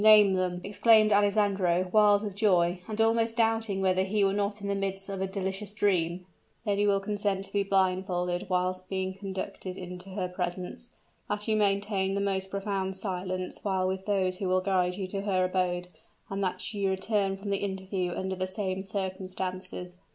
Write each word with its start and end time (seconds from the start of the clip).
name 0.03 0.33
them!" 0.33 0.59
exclaimed 0.63 1.11
Alessandro, 1.11 1.87
wild 1.91 2.23
with 2.23 2.35
joy, 2.35 2.79
and 2.87 2.99
almost 2.99 3.37
doubting 3.37 3.81
whether 3.81 4.01
he 4.03 4.23
were 4.23 4.33
not 4.33 4.59
in 4.59 4.67
the 4.67 4.73
midst 4.73 5.07
of 5.09 5.21
a 5.21 5.27
delicious 5.27 5.75
dream. 5.75 6.25
"That 6.65 6.79
you 6.79 6.99
consent 6.99 7.45
to 7.45 7.53
be 7.53 7.61
blindfolded 7.61 8.49
while 8.49 8.83
being 8.89 9.13
conducted 9.13 9.77
into 9.77 10.09
her 10.09 10.27
presence 10.27 10.89
that 11.29 11.47
you 11.47 11.55
maintain 11.55 12.15
the 12.15 12.19
most 12.19 12.49
profound 12.49 12.95
silence 12.95 13.59
while 13.61 13.87
with 13.87 14.07
those 14.07 14.37
who 14.39 14.47
will 14.49 14.61
guide 14.61 14.95
you 14.95 15.05
to 15.05 15.21
her 15.21 15.45
abode 15.45 15.87
and 16.31 16.43
that 16.43 16.73
you 16.73 16.89
return 16.89 17.37
from 17.37 17.51
the 17.51 17.57
interview 17.57 18.09
under 18.13 18.35
the 18.35 18.47
same 18.47 18.81
circumstances." 18.81 19.93